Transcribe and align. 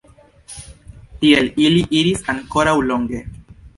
Tiel 1.19 1.51
ili 1.67 1.83
iris 1.99 2.25
ankoraŭ 2.35 2.75
longe. 2.89 3.21